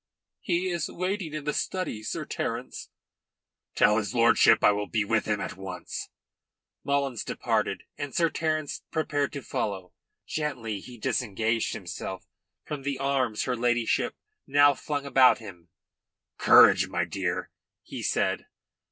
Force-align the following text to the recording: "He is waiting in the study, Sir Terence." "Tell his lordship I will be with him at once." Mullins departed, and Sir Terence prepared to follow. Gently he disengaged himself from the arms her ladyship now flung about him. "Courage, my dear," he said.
"He 0.39 0.67
is 0.69 0.89
waiting 0.89 1.35
in 1.35 1.43
the 1.43 1.53
study, 1.53 2.01
Sir 2.01 2.25
Terence." 2.25 2.89
"Tell 3.75 3.97
his 3.99 4.15
lordship 4.15 4.63
I 4.63 4.71
will 4.71 4.87
be 4.87 5.05
with 5.05 5.25
him 5.25 5.39
at 5.39 5.55
once." 5.55 6.09
Mullins 6.83 7.23
departed, 7.23 7.83
and 7.99 8.11
Sir 8.11 8.27
Terence 8.31 8.81
prepared 8.89 9.31
to 9.33 9.43
follow. 9.43 9.93
Gently 10.25 10.79
he 10.79 10.97
disengaged 10.97 11.73
himself 11.73 12.25
from 12.65 12.81
the 12.81 12.97
arms 12.97 13.43
her 13.43 13.55
ladyship 13.55 14.15
now 14.47 14.73
flung 14.73 15.05
about 15.05 15.37
him. 15.37 15.69
"Courage, 16.39 16.87
my 16.87 17.05
dear," 17.05 17.51
he 17.83 18.01
said. 18.01 18.47